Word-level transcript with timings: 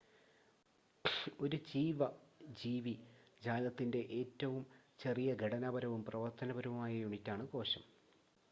ഒരു 1.41 1.57
ജീവ 1.67 2.07
ജീവി 2.53 2.93
ജാലത്തിന്റെ 3.41 4.01
ഏറ്റവും 4.19 4.63
ചെറിയ 4.99 5.35
ഘടനാപരവും 5.43 6.01
പ്രവർത്തനപരവുമായ 6.09 6.93
യൂണിറ്റാണ് 7.03 7.45
കോശം 7.53 7.85